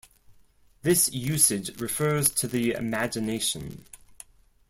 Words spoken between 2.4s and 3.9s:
the imagination.